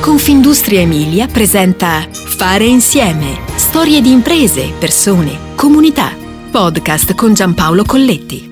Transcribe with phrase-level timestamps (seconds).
[0.00, 3.38] Confindustria Emilia presenta Fare insieme.
[3.56, 6.16] Storie di imprese, persone, comunità.
[6.50, 8.48] Podcast con Giampaolo Colletti.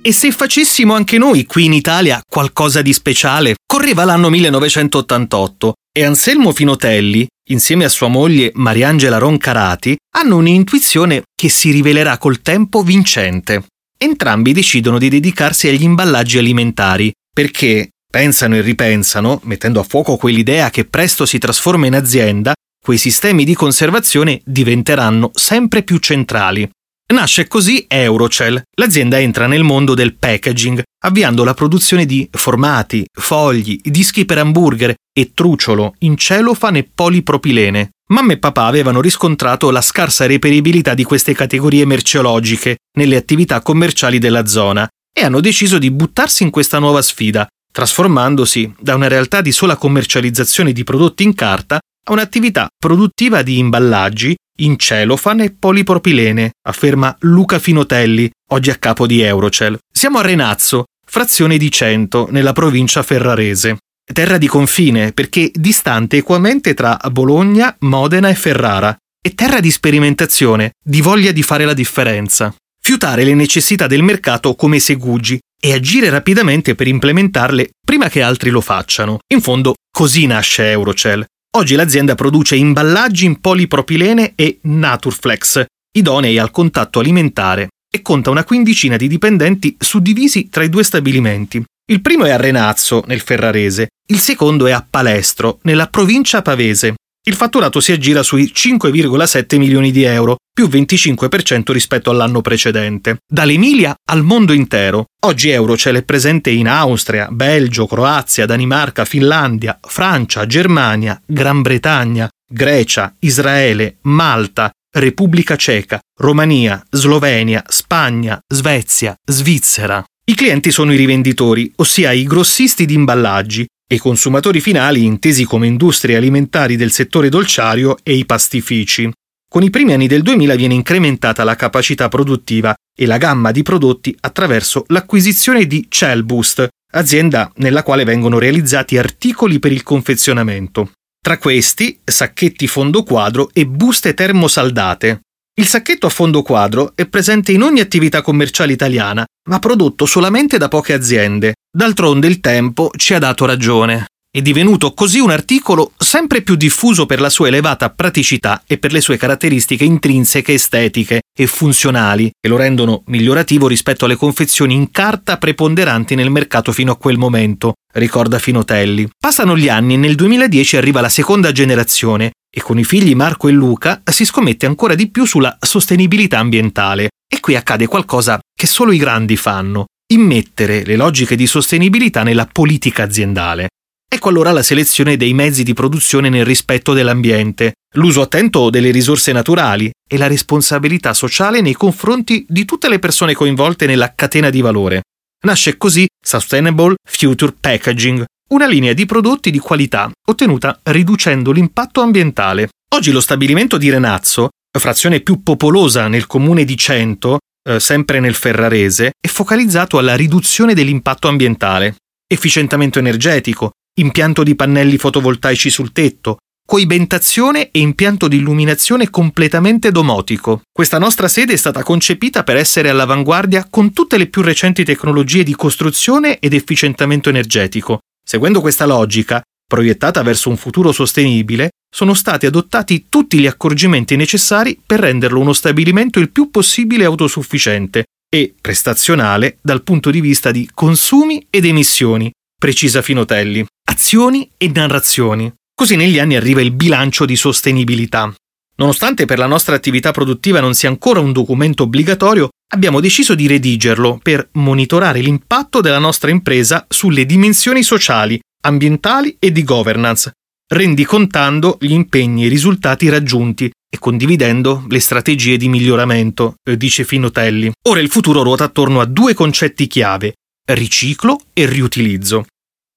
[0.00, 3.56] E se facessimo anche noi qui in Italia qualcosa di speciale?
[3.66, 11.50] Correva l'anno 1988 e Anselmo Finotelli, insieme a sua moglie Mariangela Roncarati, hanno un'intuizione che
[11.50, 13.66] si rivelerà col tempo vincente.
[13.98, 20.70] Entrambi decidono di dedicarsi agli imballaggi alimentari perché, Pensano e ripensano, mettendo a fuoco quell'idea
[20.70, 26.66] che presto si trasforma in azienda, quei sistemi di conservazione diventeranno sempre più centrali.
[27.12, 28.62] Nasce così Eurocell.
[28.76, 34.94] L'azienda entra nel mondo del packaging, avviando la produzione di formati, fogli, dischi per hamburger
[35.12, 37.90] e truciolo in celofane e polipropilene.
[38.10, 44.18] Mamma e papà avevano riscontrato la scarsa reperibilità di queste categorie merceologiche nelle attività commerciali
[44.18, 47.46] della zona e hanno deciso di buttarsi in questa nuova sfida,
[47.78, 53.58] trasformandosi da una realtà di sola commercializzazione di prodotti in carta a un'attività produttiva di
[53.58, 59.78] imballaggi in celofane e polipropilene, afferma Luca Finotelli, oggi a capo di Eurocell.
[59.92, 63.76] Siamo a Renazzo, frazione di Cento, nella provincia ferrarese.
[64.12, 70.72] Terra di confine perché distante equamente tra Bologna, Modena e Ferrara, e terra di sperimentazione,
[70.84, 72.52] di voglia di fare la differenza.
[72.82, 78.50] Fiutare le necessità del mercato come segugi e agire rapidamente per implementarle prima che altri
[78.50, 79.18] lo facciano.
[79.32, 81.24] In fondo, così nasce Eurocell.
[81.56, 85.64] Oggi l'azienda produce imballaggi in polipropilene e Naturflex,
[85.96, 91.64] idonei al contatto alimentare, e conta una quindicina di dipendenti suddivisi tra i due stabilimenti.
[91.90, 96.94] Il primo è a Renazzo, nel Ferrarese, il secondo è a Palestro, nella provincia pavese,
[97.28, 103.18] il fatturato si aggira sui 5,7 milioni di euro, più 25% rispetto all'anno precedente.
[103.30, 105.04] Dall'Emilia al mondo intero.
[105.26, 113.14] Oggi Eurocell è presente in Austria, Belgio, Croazia, Danimarca, Finlandia, Francia, Germania, Gran Bretagna, Grecia,
[113.18, 120.02] Israele, Malta, Repubblica Ceca, Romania, Slovenia, Spagna, Svezia, Svizzera.
[120.24, 125.66] I clienti sono i rivenditori, ossia i grossisti di imballaggi, e consumatori finali intesi come
[125.66, 129.10] industrie alimentari del settore dolciario e i pastifici.
[129.50, 133.62] Con i primi anni del 2000 viene incrementata la capacità produttiva e la gamma di
[133.62, 140.92] prodotti attraverso l'acquisizione di Cellboost, azienda nella quale vengono realizzati articoli per il confezionamento.
[141.18, 145.20] Tra questi, sacchetti fondo quadro e buste termosaldate.
[145.58, 150.56] Il sacchetto a fondo quadro è presente in ogni attività commerciale italiana, ma prodotto solamente
[150.56, 151.54] da poche aziende.
[151.78, 154.06] D'altronde il tempo ci ha dato ragione.
[154.28, 158.90] È divenuto così un articolo sempre più diffuso per la sua elevata praticità e per
[158.90, 164.90] le sue caratteristiche intrinseche estetiche e funzionali, che lo rendono migliorativo rispetto alle confezioni in
[164.90, 169.08] carta preponderanti nel mercato fino a quel momento, ricorda Finotelli.
[169.16, 173.46] Passano gli anni e nel 2010 arriva la seconda generazione e con i figli Marco
[173.46, 177.10] e Luca si scommette ancora di più sulla sostenibilità ambientale.
[177.32, 182.46] E qui accade qualcosa che solo i grandi fanno, immettere le logiche di sostenibilità nella
[182.50, 183.68] politica aziendale.
[184.10, 189.32] Ecco allora la selezione dei mezzi di produzione nel rispetto dell'ambiente, l'uso attento delle risorse
[189.32, 194.62] naturali e la responsabilità sociale nei confronti di tutte le persone coinvolte nella catena di
[194.62, 195.02] valore.
[195.44, 202.70] Nasce così Sustainable Future Packaging, una linea di prodotti di qualità ottenuta riducendo l'impatto ambientale.
[202.94, 204.48] Oggi lo stabilimento di Renazzo,
[204.78, 210.72] frazione più popolosa nel comune di Cento, eh, sempre nel Ferrarese, è focalizzato alla riduzione
[210.72, 211.96] dell'impatto ambientale.
[212.26, 220.62] Efficientamento energetico, impianto di pannelli fotovoltaici sul tetto, coibentazione e impianto di illuminazione completamente domotico.
[220.72, 225.42] Questa nostra sede è stata concepita per essere all'avanguardia con tutte le più recenti tecnologie
[225.42, 228.00] di costruzione ed efficientamento energetico.
[228.22, 234.80] Seguendo questa logica, proiettata verso un futuro sostenibile, sono stati adottati tutti gli accorgimenti necessari
[234.84, 240.68] per renderlo uno stabilimento il più possibile autosufficiente e prestazionale dal punto di vista di
[240.72, 245.52] consumi ed emissioni, precisa Finotelli, azioni e narrazioni.
[245.74, 248.32] Così negli anni arriva il bilancio di sostenibilità.
[248.76, 253.46] Nonostante per la nostra attività produttiva non sia ancora un documento obbligatorio, abbiamo deciso di
[253.46, 260.32] redigerlo per monitorare l'impatto della nostra impresa sulle dimensioni sociali, ambientali e di governance,
[260.68, 267.04] rendicontando gli impegni e i risultati raggiunti e condividendo le strategie di miglioramento, eh, dice
[267.04, 267.72] Finotelli.
[267.88, 270.34] Ora il futuro ruota attorno a due concetti chiave,
[270.72, 272.44] riciclo e riutilizzo.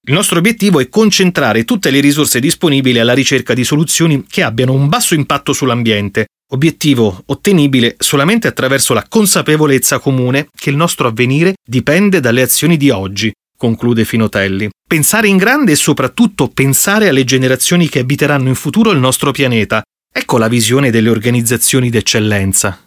[0.08, 4.74] Il nostro obiettivo è concentrare tutte le risorse disponibili alla ricerca di soluzioni che abbiano
[4.74, 11.54] un basso impatto sull'ambiente, obiettivo ottenibile solamente attraverso la consapevolezza comune che il nostro avvenire
[11.64, 13.32] dipende dalle azioni di oggi,
[13.62, 14.72] conclude Finotelli.
[14.88, 19.84] Pensare in grande e soprattutto pensare alle generazioni che abiteranno in futuro il nostro pianeta.
[20.12, 22.80] Ecco la visione delle organizzazioni d'eccellenza.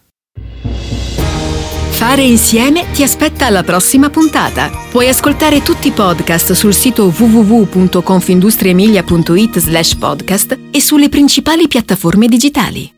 [1.91, 4.69] Fare insieme ti aspetta alla prossima puntata.
[4.91, 12.94] Puoi ascoltare tutti i podcast sul sito www.confindustriemilia.it slash podcast e sulle principali piattaforme digitali.